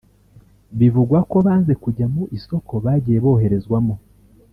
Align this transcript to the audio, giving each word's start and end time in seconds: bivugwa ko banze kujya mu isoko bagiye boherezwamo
bivugwa 0.79 1.19
ko 1.31 1.37
banze 1.45 1.73
kujya 1.83 2.05
mu 2.13 2.23
isoko 2.37 2.73
bagiye 2.85 3.17
boherezwamo 3.25 3.95